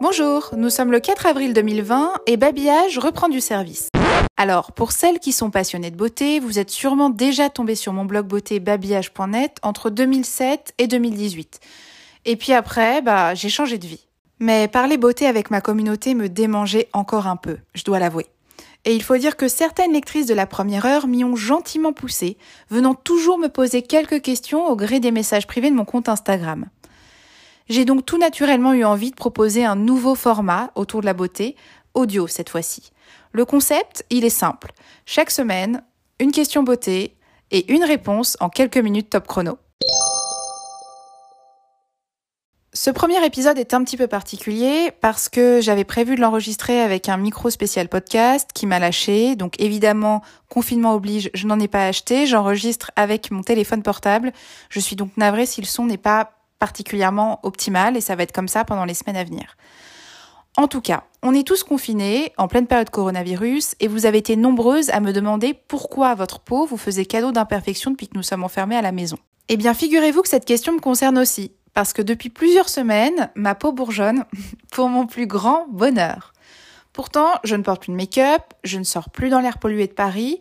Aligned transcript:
Bonjour, 0.00 0.50
nous 0.56 0.70
sommes 0.70 0.92
le 0.92 1.00
4 1.00 1.26
avril 1.26 1.52
2020 1.52 2.12
et 2.28 2.36
Babillage 2.36 2.98
reprend 2.98 3.28
du 3.28 3.40
service. 3.40 3.88
Alors, 4.36 4.70
pour 4.70 4.92
celles 4.92 5.18
qui 5.18 5.32
sont 5.32 5.50
passionnées 5.50 5.90
de 5.90 5.96
beauté, 5.96 6.38
vous 6.38 6.60
êtes 6.60 6.70
sûrement 6.70 7.10
déjà 7.10 7.50
tombées 7.50 7.74
sur 7.74 7.92
mon 7.92 8.04
blog 8.04 8.24
beauté 8.24 8.60
babillage.net 8.60 9.56
entre 9.62 9.90
2007 9.90 10.74
et 10.78 10.86
2018. 10.86 11.58
Et 12.26 12.36
puis 12.36 12.52
après, 12.52 13.02
bah, 13.02 13.34
j'ai 13.34 13.48
changé 13.48 13.76
de 13.76 13.88
vie. 13.88 14.06
Mais 14.38 14.68
parler 14.68 14.98
beauté 14.98 15.26
avec 15.26 15.50
ma 15.50 15.60
communauté 15.60 16.14
me 16.14 16.28
démangeait 16.28 16.88
encore 16.92 17.26
un 17.26 17.36
peu, 17.36 17.58
je 17.74 17.82
dois 17.82 17.98
l'avouer. 17.98 18.26
Et 18.84 18.94
il 18.94 19.02
faut 19.02 19.16
dire 19.16 19.36
que 19.36 19.48
certaines 19.48 19.92
lectrices 19.92 20.26
de 20.26 20.34
la 20.34 20.46
première 20.46 20.86
heure 20.86 21.08
m'y 21.08 21.24
ont 21.24 21.34
gentiment 21.34 21.92
poussé, 21.92 22.38
venant 22.70 22.94
toujours 22.94 23.36
me 23.36 23.48
poser 23.48 23.82
quelques 23.82 24.22
questions 24.22 24.64
au 24.68 24.76
gré 24.76 25.00
des 25.00 25.10
messages 25.10 25.48
privés 25.48 25.70
de 25.70 25.76
mon 25.76 25.84
compte 25.84 26.08
Instagram. 26.08 26.66
J'ai 27.68 27.84
donc 27.84 28.06
tout 28.06 28.16
naturellement 28.16 28.72
eu 28.72 28.84
envie 28.84 29.10
de 29.10 29.16
proposer 29.16 29.64
un 29.64 29.76
nouveau 29.76 30.14
format 30.14 30.70
autour 30.74 31.00
de 31.00 31.06
la 31.06 31.12
beauté, 31.12 31.54
audio 31.92 32.26
cette 32.26 32.48
fois-ci. 32.48 32.92
Le 33.32 33.44
concept, 33.44 34.06
il 34.08 34.24
est 34.24 34.30
simple. 34.30 34.72
Chaque 35.04 35.30
semaine, 35.30 35.82
une 36.18 36.32
question 36.32 36.62
beauté 36.62 37.14
et 37.50 37.70
une 37.72 37.84
réponse 37.84 38.38
en 38.40 38.48
quelques 38.48 38.78
minutes 38.78 39.10
top 39.10 39.26
chrono. 39.26 39.58
Ce 42.72 42.90
premier 42.90 43.22
épisode 43.26 43.58
est 43.58 43.74
un 43.74 43.82
petit 43.82 43.96
peu 43.96 44.06
particulier 44.06 44.92
parce 45.00 45.28
que 45.28 45.60
j'avais 45.60 45.84
prévu 45.84 46.14
de 46.14 46.20
l'enregistrer 46.20 46.80
avec 46.80 47.08
un 47.08 47.16
micro 47.16 47.50
spécial 47.50 47.88
podcast 47.88 48.50
qui 48.54 48.66
m'a 48.66 48.78
lâché. 48.78 49.36
Donc 49.36 49.60
évidemment, 49.60 50.22
confinement 50.48 50.94
oblige, 50.94 51.28
je 51.34 51.46
n'en 51.46 51.58
ai 51.60 51.68
pas 51.68 51.86
acheté. 51.86 52.26
J'enregistre 52.26 52.92
avec 52.94 53.30
mon 53.30 53.42
téléphone 53.42 53.82
portable. 53.82 54.32
Je 54.70 54.80
suis 54.80 54.96
donc 54.96 55.10
navrée 55.16 55.44
si 55.44 55.60
le 55.60 55.66
son 55.66 55.86
n'est 55.86 55.98
pas 55.98 56.37
particulièrement 56.58 57.40
optimale 57.42 57.96
et 57.96 58.00
ça 58.00 58.16
va 58.16 58.22
être 58.22 58.32
comme 58.32 58.48
ça 58.48 58.64
pendant 58.64 58.84
les 58.84 58.94
semaines 58.94 59.16
à 59.16 59.24
venir. 59.24 59.56
En 60.56 60.66
tout 60.66 60.80
cas, 60.80 61.04
on 61.22 61.34
est 61.34 61.46
tous 61.46 61.62
confinés 61.62 62.32
en 62.36 62.48
pleine 62.48 62.66
période 62.66 62.90
coronavirus 62.90 63.76
et 63.78 63.86
vous 63.86 64.06
avez 64.06 64.18
été 64.18 64.34
nombreuses 64.34 64.90
à 64.90 64.98
me 64.98 65.12
demander 65.12 65.54
pourquoi 65.54 66.14
votre 66.14 66.40
peau 66.40 66.66
vous 66.66 66.76
faisait 66.76 67.06
cadeau 67.06 67.30
d'imperfection 67.30 67.92
depuis 67.92 68.08
que 68.08 68.16
nous 68.16 68.24
sommes 68.24 68.42
enfermés 68.42 68.76
à 68.76 68.82
la 68.82 68.90
maison. 68.90 69.18
Eh 69.48 69.56
bien, 69.56 69.72
figurez-vous 69.72 70.22
que 70.22 70.28
cette 70.28 70.44
question 70.44 70.72
me 70.72 70.80
concerne 70.80 71.16
aussi, 71.16 71.52
parce 71.74 71.92
que 71.92 72.02
depuis 72.02 72.28
plusieurs 72.28 72.68
semaines, 72.68 73.30
ma 73.36 73.54
peau 73.54 73.70
bourgeonne 73.70 74.24
pour 74.72 74.88
mon 74.88 75.06
plus 75.06 75.28
grand 75.28 75.66
bonheur. 75.70 76.32
Pourtant, 76.92 77.28
je 77.44 77.54
ne 77.54 77.62
porte 77.62 77.82
plus 77.82 77.92
de 77.92 77.96
make-up, 77.96 78.42
je 78.64 78.78
ne 78.78 78.84
sors 78.84 79.10
plus 79.10 79.28
dans 79.28 79.38
l'air 79.38 79.58
pollué 79.58 79.86
de 79.86 79.92
Paris. 79.92 80.40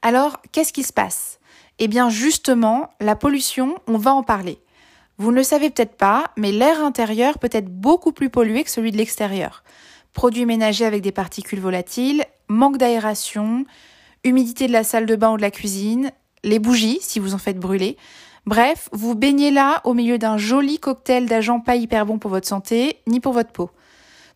Alors, 0.00 0.40
qu'est-ce 0.52 0.72
qui 0.72 0.84
se 0.84 0.92
passe? 0.92 1.40
Eh 1.80 1.88
bien, 1.88 2.08
justement, 2.08 2.90
la 3.00 3.16
pollution, 3.16 3.76
on 3.88 3.98
va 3.98 4.14
en 4.14 4.22
parler. 4.22 4.60
Vous 5.18 5.30
ne 5.30 5.36
le 5.36 5.42
savez 5.42 5.70
peut-être 5.70 5.96
pas, 5.96 6.30
mais 6.36 6.52
l'air 6.52 6.84
intérieur 6.84 7.38
peut 7.38 7.48
être 7.50 7.68
beaucoup 7.68 8.12
plus 8.12 8.28
pollué 8.28 8.64
que 8.64 8.70
celui 8.70 8.92
de 8.92 8.98
l'extérieur. 8.98 9.62
Produits 10.12 10.44
ménagers 10.44 10.84
avec 10.84 11.00
des 11.02 11.12
particules 11.12 11.60
volatiles, 11.60 12.24
manque 12.48 12.76
d'aération, 12.76 13.64
humidité 14.24 14.66
de 14.66 14.72
la 14.72 14.84
salle 14.84 15.06
de 15.06 15.16
bain 15.16 15.32
ou 15.32 15.36
de 15.38 15.42
la 15.42 15.50
cuisine, 15.50 16.12
les 16.44 16.58
bougies 16.58 16.98
si 17.00 17.18
vous 17.18 17.34
en 17.34 17.38
faites 17.38 17.58
brûler. 17.58 17.96
Bref, 18.44 18.90
vous 18.92 19.14
baignez 19.14 19.50
là 19.50 19.80
au 19.84 19.94
milieu 19.94 20.18
d'un 20.18 20.36
joli 20.36 20.78
cocktail 20.78 21.26
d'agents 21.26 21.60
pas 21.60 21.76
hyper 21.76 22.04
bons 22.04 22.18
pour 22.18 22.30
votre 22.30 22.46
santé 22.46 22.98
ni 23.06 23.18
pour 23.18 23.32
votre 23.32 23.52
peau. 23.52 23.70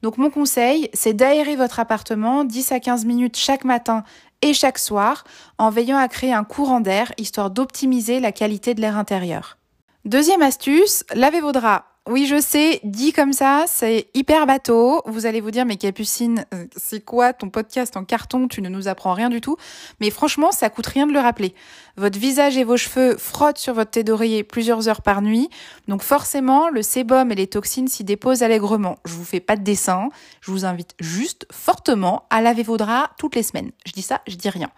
Donc 0.02 0.16
mon 0.16 0.30
conseil, 0.30 0.88
c'est 0.94 1.12
d'aérer 1.12 1.56
votre 1.56 1.78
appartement 1.78 2.44
10 2.44 2.72
à 2.72 2.80
15 2.80 3.04
minutes 3.04 3.36
chaque 3.36 3.64
matin 3.64 4.02
et 4.40 4.54
chaque 4.54 4.78
soir 4.78 5.24
en 5.58 5.68
veillant 5.68 5.98
à 5.98 6.08
créer 6.08 6.32
un 6.32 6.44
courant 6.44 6.80
d'air 6.80 7.12
histoire 7.18 7.50
d'optimiser 7.50 8.18
la 8.18 8.32
qualité 8.32 8.72
de 8.72 8.80
l'air 8.80 8.96
intérieur. 8.96 9.59
Deuxième 10.06 10.40
astuce, 10.40 11.04
lavez 11.14 11.42
vos 11.42 11.52
draps. 11.52 11.84
Oui, 12.08 12.26
je 12.26 12.40
sais, 12.40 12.80
dit 12.84 13.12
comme 13.12 13.34
ça, 13.34 13.64
c'est 13.68 14.08
hyper 14.14 14.46
bateau. 14.46 15.02
Vous 15.04 15.26
allez 15.26 15.42
vous 15.42 15.50
dire, 15.50 15.66
mais 15.66 15.76
Capucine, 15.76 16.46
euh, 16.54 16.64
c'est 16.74 17.04
quoi 17.04 17.34
ton 17.34 17.50
podcast 17.50 17.98
en 17.98 18.04
carton? 18.04 18.48
Tu 18.48 18.62
ne 18.62 18.70
nous 18.70 18.88
apprends 18.88 19.12
rien 19.12 19.28
du 19.28 19.42
tout. 19.42 19.58
Mais 20.00 20.08
franchement, 20.08 20.52
ça 20.52 20.70
coûte 20.70 20.86
rien 20.86 21.06
de 21.06 21.12
le 21.12 21.18
rappeler. 21.18 21.54
Votre 21.98 22.18
visage 22.18 22.56
et 22.56 22.64
vos 22.64 22.78
cheveux 22.78 23.18
frottent 23.18 23.58
sur 23.58 23.74
votre 23.74 23.90
thé 23.90 24.02
d'oreiller 24.02 24.42
plusieurs 24.42 24.88
heures 24.88 25.02
par 25.02 25.20
nuit. 25.20 25.50
Donc 25.86 26.02
forcément, 26.02 26.70
le 26.70 26.80
sébum 26.80 27.30
et 27.30 27.34
les 27.34 27.46
toxines 27.46 27.86
s'y 27.86 28.02
déposent 28.02 28.42
allègrement. 28.42 28.96
Je 29.04 29.12
vous 29.12 29.24
fais 29.24 29.40
pas 29.40 29.56
de 29.56 29.62
dessin. 29.62 30.08
Je 30.40 30.50
vous 30.50 30.64
invite 30.64 30.94
juste 30.98 31.46
fortement 31.52 32.24
à 32.30 32.40
laver 32.40 32.62
vos 32.62 32.78
draps 32.78 33.10
toutes 33.18 33.34
les 33.34 33.42
semaines. 33.42 33.70
Je 33.84 33.92
dis 33.92 34.02
ça, 34.02 34.22
je 34.26 34.36
dis 34.36 34.48
rien. 34.48 34.70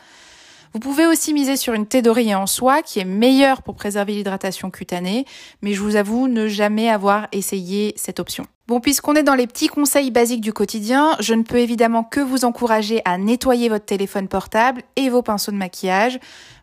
Vous 0.73 0.81
pouvez 0.81 1.07
aussi 1.07 1.35
miser 1.35 1.57
sur 1.57 1.75
une 1.75 1.87
thé 1.87 2.01
d'oreiller 2.01 2.35
en 2.35 2.47
soie 2.47 2.81
qui 2.81 2.99
est 2.99 3.05
meilleure 3.05 3.63
pour 3.63 3.75
préserver 3.75 4.15
l'hydratation 4.15 4.71
cutanée, 4.71 5.27
mais 5.61 5.75
je 5.75 5.83
vous 5.83 5.97
avoue 5.97 6.29
ne 6.29 6.49
jamais 6.49 6.89
avoir 6.89 7.29
essayé 7.33 7.93
cette 7.97 8.21
option. 8.21 8.47
Bon, 8.69 8.81
puisqu'on 8.81 9.15
est 9.15 9.23
dans 9.23 9.35
les 9.35 9.47
petits 9.47 9.69
conseils 9.69 10.11
basiques 10.11 10.41
du 10.41 10.55
quotidien, 10.55 11.15
je 11.21 11.35
ne 11.35 11.43
peux 11.43 11.59
évidemment 11.59 12.05
que 12.05 12.21
vous 12.21 12.47
encourager 12.47 13.03
à 13.05 13.19
nettoyer 13.19 13.69
votre 13.69 13.85
téléphone 13.85 14.29
portable 14.29 14.83
et 14.97 15.11
vos 15.11 15.21
pinceaux 15.21 15.53
de 15.53 15.57
maquillage, 15.57 16.19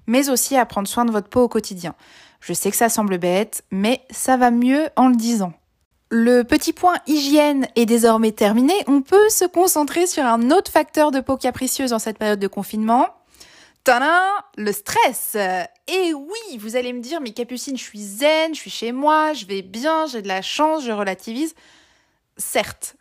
mais 0.08 0.32
aussi 0.32 0.58
à 0.58 0.66
prendre 0.66 0.88
soin 0.88 1.06
de 1.06 1.12
votre 1.12 1.30
peau 1.30 1.44
au 1.44 1.48
quotidien. 1.48 1.94
Je 2.40 2.54
sais 2.54 2.72
que 2.72 2.78
ça 2.78 2.90
semble 2.90 3.20
bête, 3.20 3.64
mais 3.70 4.02
ça 4.10 4.38
va 4.38 4.50
mieux 4.50 4.88
en 4.96 5.10
le 5.10 5.18
disant. 5.18 5.54
Le 6.10 6.42
petit 6.42 6.74
point 6.74 6.96
hygiène 7.06 7.68
est 7.76 7.86
désormais 7.86 8.32
terminé. 8.32 8.74
On 8.88 9.02
peut 9.02 9.30
se 9.30 9.46
concentrer 9.46 10.08
sur 10.08 10.24
un 10.26 10.50
autre 10.50 10.72
facteur 10.72 11.12
de 11.12 11.20
peau 11.20 11.38
capricieuse 11.38 11.94
en 11.94 12.00
cette 12.00 12.18
période 12.18 12.40
de 12.40 12.48
confinement, 12.48 13.10
Tadam 13.84 14.10
Le 14.58 14.72
stress 14.72 15.36
Et 15.88 16.14
oui, 16.14 16.58
vous 16.58 16.76
allez 16.76 16.94
me 16.94 17.02
dire, 17.02 17.22
mais 17.22 17.32
Capucine, 17.32 17.78
je 17.78 17.84
suis 17.84 18.02
zen, 18.02 18.54
je 18.54 18.60
suis 18.60 18.70
chez 18.70 18.92
moi, 18.92 19.34
je 19.34 19.46
vais 19.46 19.62
bien, 19.62 20.06
j'ai 20.08 20.22
de 20.22 20.28
la 20.28 20.42
chance, 20.42 20.84
je 20.84 20.92
relativise. 20.92 21.56
Certes. 22.38 22.96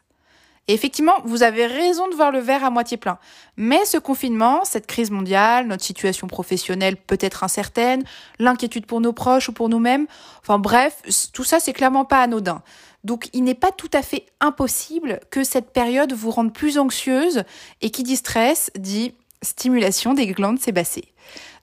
Et 0.68 0.74
effectivement, 0.74 1.14
vous 1.24 1.42
avez 1.42 1.66
raison 1.66 2.08
de 2.08 2.14
voir 2.14 2.30
le 2.30 2.40
verre 2.40 2.62
à 2.62 2.70
moitié 2.70 2.98
plein. 2.98 3.18
Mais 3.56 3.86
ce 3.86 3.96
confinement, 3.96 4.64
cette 4.64 4.86
crise 4.86 5.10
mondiale, 5.10 5.66
notre 5.66 5.82
situation 5.82 6.26
professionnelle 6.26 6.96
peut-être 6.96 7.42
incertaine, 7.42 8.04
l'inquiétude 8.38 8.84
pour 8.84 9.00
nos 9.00 9.14
proches 9.14 9.48
ou 9.48 9.52
pour 9.52 9.70
nous-mêmes, 9.70 10.06
enfin 10.40 10.58
bref, 10.58 11.00
tout 11.32 11.44
ça 11.44 11.58
c'est 11.58 11.72
clairement 11.72 12.04
pas 12.04 12.20
anodin. 12.20 12.62
Donc 13.02 13.30
il 13.32 13.44
n'est 13.44 13.54
pas 13.54 13.72
tout 13.72 13.90
à 13.94 14.02
fait 14.02 14.26
impossible 14.40 15.20
que 15.30 15.42
cette 15.42 15.72
période 15.72 16.12
vous 16.12 16.30
rende 16.30 16.52
plus 16.52 16.76
anxieuse 16.78 17.44
et 17.80 17.90
qui 17.90 18.02
dit 18.02 18.16
stress 18.16 18.70
dit 18.76 19.14
stimulation 19.42 20.14
des 20.14 20.26
glandes 20.26 20.58
sébacées. 20.58 21.12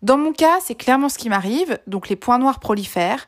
Dans 0.02 0.18
mon 0.18 0.34
cas, 0.34 0.60
c'est 0.62 0.76
clairement 0.76 1.10
ce 1.10 1.18
qui 1.18 1.30
m'arrive, 1.30 1.80
donc 1.88 2.10
les 2.10 2.16
points 2.16 2.38
noirs 2.38 2.60
prolifèrent, 2.60 3.28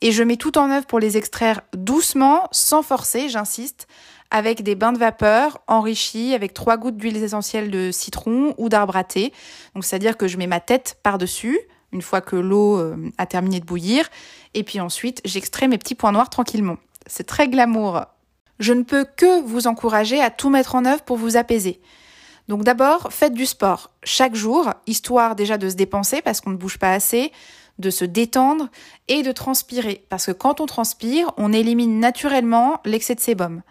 et 0.00 0.12
je 0.12 0.22
mets 0.22 0.36
tout 0.36 0.58
en 0.58 0.70
œuvre 0.70 0.86
pour 0.86 0.98
les 0.98 1.16
extraire 1.16 1.60
doucement, 1.74 2.48
sans 2.50 2.82
forcer, 2.82 3.28
j'insiste, 3.28 3.86
avec 4.32 4.62
des 4.62 4.74
bains 4.74 4.92
de 4.92 4.98
vapeur 4.98 5.58
enrichis 5.66 6.34
avec 6.34 6.54
trois 6.54 6.78
gouttes 6.78 6.96
d'huile 6.96 7.16
essentielle 7.22 7.70
de 7.70 7.90
citron 7.92 8.54
ou 8.56 8.68
d'arbre 8.68 8.96
à 8.96 9.04
thé. 9.04 9.32
Donc 9.74 9.84
c'est-à-dire 9.84 10.16
que 10.16 10.26
je 10.26 10.38
mets 10.38 10.46
ma 10.46 10.58
tête 10.58 10.98
par-dessus, 11.02 11.58
une 11.92 12.02
fois 12.02 12.22
que 12.22 12.36
l'eau 12.36 12.78
euh, 12.78 12.96
a 13.18 13.26
terminé 13.26 13.60
de 13.60 13.66
bouillir, 13.66 14.08
et 14.54 14.64
puis 14.64 14.80
ensuite 14.80 15.20
j'extrais 15.24 15.68
mes 15.68 15.78
petits 15.78 15.94
points 15.94 16.12
noirs 16.12 16.30
tranquillement. 16.30 16.78
C'est 17.06 17.26
très 17.26 17.46
glamour. 17.48 18.06
Je 18.58 18.72
ne 18.72 18.82
peux 18.82 19.04
que 19.04 19.42
vous 19.42 19.66
encourager 19.66 20.20
à 20.20 20.30
tout 20.30 20.48
mettre 20.48 20.74
en 20.74 20.84
œuvre 20.84 21.02
pour 21.02 21.16
vous 21.16 21.36
apaiser. 21.36 21.80
Donc 22.52 22.64
d'abord, 22.64 23.08
faites 23.10 23.32
du 23.32 23.46
sport 23.46 23.90
chaque 24.04 24.34
jour, 24.34 24.74
histoire 24.86 25.36
déjà 25.36 25.56
de 25.56 25.70
se 25.70 25.74
dépenser 25.74 26.20
parce 26.20 26.42
qu'on 26.42 26.50
ne 26.50 26.58
bouge 26.58 26.76
pas 26.76 26.92
assez, 26.92 27.32
de 27.78 27.88
se 27.88 28.04
détendre 28.04 28.68
et 29.08 29.22
de 29.22 29.32
transpirer. 29.32 30.04
Parce 30.10 30.26
que 30.26 30.32
quand 30.32 30.60
on 30.60 30.66
transpire, 30.66 31.32
on 31.38 31.50
élimine 31.50 31.98
naturellement 31.98 32.82
l'excès 32.84 33.14
de 33.14 33.20
sébum. 33.20 33.62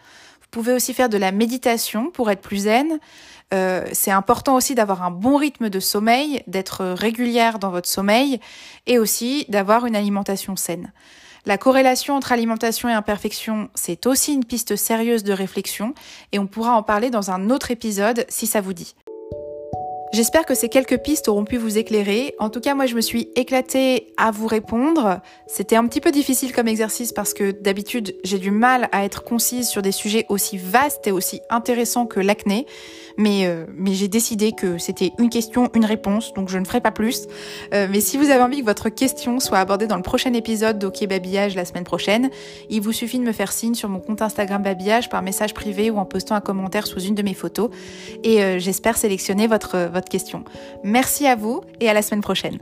Vous 0.42 0.48
pouvez 0.50 0.74
aussi 0.74 0.96
faire 0.96 1.10
de 1.10 1.20
la 1.20 1.32
méditation 1.32 2.10
pour 2.10 2.32
être 2.32 2.42
plus 2.42 2.64
zen. 2.64 2.98
Euh, 3.54 3.86
c'est 3.92 4.10
important 4.10 4.56
aussi 4.56 4.74
d'avoir 4.74 5.04
un 5.04 5.12
bon 5.12 5.36
rythme 5.36 5.70
de 5.70 5.80
sommeil, 5.80 6.42
d'être 6.48 6.84
régulière 6.84 7.60
dans 7.60 7.70
votre 7.70 7.88
sommeil 7.88 8.40
et 8.88 8.98
aussi 8.98 9.46
d'avoir 9.48 9.86
une 9.86 9.96
alimentation 9.96 10.56
saine. 10.56 10.92
La 11.46 11.58
corrélation 11.58 12.16
entre 12.16 12.32
alimentation 12.32 12.88
et 12.88 12.94
imperfection, 12.94 13.70
c'est 13.74 14.06
aussi 14.06 14.34
une 14.34 14.46
piste 14.46 14.76
sérieuse 14.76 15.24
de 15.24 15.34
réflexion 15.34 15.96
et 16.32 16.40
on 16.40 16.46
pourra 16.46 16.74
en 16.74 16.84
parler 16.84 17.10
dans 17.10 17.32
un 17.32 17.50
autre 17.50 17.72
épisode 17.72 18.26
si 18.30 18.46
ça 18.46 18.62
vous 18.62 18.74
dit. 18.74 18.96
J'espère 20.14 20.46
que 20.46 20.56
ces 20.56 20.68
quelques 20.68 20.98
pistes 20.98 21.30
auront 21.30 21.46
pu 21.46 21.56
vous 21.56 21.78
éclairer. 21.78 22.36
En 22.38 22.50
tout 22.50 22.60
cas, 22.60 22.76
moi, 22.76 22.86
je 22.86 22.96
me 22.96 23.02
suis 23.02 23.30
éclatée 23.38 24.08
à 24.18 24.32
vous 24.32 24.46
répondre. 24.46 25.22
C'était 25.48 25.78
un 25.78 25.88
petit 25.88 26.02
peu 26.02 26.12
difficile 26.12 26.52
comme 26.52 26.68
exercice 26.68 27.14
parce 27.14 27.34
que 27.34 27.52
d'habitude, 27.52 28.16
j'ai 28.26 28.38
du 28.38 28.52
mal 28.52 28.90
à 28.92 29.06
être 29.06 29.24
concise 29.24 29.70
sur 29.70 29.82
des 29.82 29.94
sujets 29.94 30.26
aussi 30.28 30.58
vastes 30.58 31.08
et 31.08 31.12
aussi 31.12 31.40
intéressants 31.50 32.08
que 32.08 32.20
l'acné. 32.20 32.66
Mais, 33.18 33.46
euh, 33.46 33.66
mais 33.74 33.94
j'ai 33.94 34.10
décidé 34.10 34.52
que 34.52 34.78
c'était 34.78 35.12
une 35.18 35.30
question, 35.30 35.70
une 35.76 35.86
réponse, 35.86 36.34
donc 36.34 36.50
je 36.50 36.58
ne 36.58 36.66
ferai 36.66 36.82
pas 36.82 36.92
plus. 36.92 37.28
Euh, 37.74 37.88
mais 37.90 38.02
si 38.02 38.18
vous 38.18 38.32
avez 38.32 38.42
envie 38.42 38.60
que 38.60 38.66
votre 38.66 38.90
question 38.90 39.40
soit 39.40 39.60
abordée 39.60 39.88
dans 39.88 39.98
le 39.98 40.02
prochain 40.02 40.34
épisode 40.34 40.80
d'OK 40.80 41.08
Babillage 41.08 41.56
la 41.56 41.66
semaine 41.66 41.84
prochaine, 41.84 42.30
il 42.70 42.82
vous 42.82 42.92
suffit 42.92 43.20
de 43.20 43.24
me 43.24 43.32
faire 43.32 43.52
signe 43.52 43.76
sur 43.76 43.90
mon 43.90 44.00
compte 44.00 44.22
Instagram 44.22 44.62
Babillage 44.62 45.10
par 45.10 45.22
message 45.22 45.54
privé 45.54 45.90
ou 45.90 45.98
en 45.98 46.06
postant 46.06 46.36
un 46.36 46.42
commentaire 46.42 46.88
sous 46.88 47.00
une 47.00 47.16
de 47.16 47.22
mes 47.22 47.34
photos. 47.34 47.70
Et 48.24 48.44
euh, 48.44 48.60
j'espère 48.60 48.98
sélectionner 48.98 49.48
votre, 49.48 49.90
votre 50.02 50.10
question. 50.10 50.44
Merci 50.84 51.28
à 51.28 51.36
vous 51.36 51.62
et 51.80 51.90
à 51.90 51.94
la 51.94 52.02
semaine 52.02 52.22
prochaine. 52.22 52.60